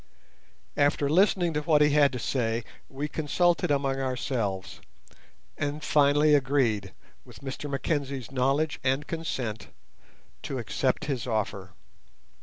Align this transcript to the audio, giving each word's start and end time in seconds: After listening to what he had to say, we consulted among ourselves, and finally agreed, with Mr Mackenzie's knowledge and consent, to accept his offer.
After 0.77 1.07
listening 1.07 1.53
to 1.53 1.61
what 1.61 1.79
he 1.83 1.91
had 1.91 2.11
to 2.13 2.17
say, 2.17 2.63
we 2.89 3.07
consulted 3.07 3.69
among 3.69 3.99
ourselves, 3.99 4.81
and 5.59 5.83
finally 5.83 6.33
agreed, 6.33 6.91
with 7.23 7.41
Mr 7.41 7.69
Mackenzie's 7.69 8.31
knowledge 8.31 8.79
and 8.83 9.05
consent, 9.05 9.67
to 10.41 10.57
accept 10.57 11.05
his 11.05 11.27
offer. 11.27 11.73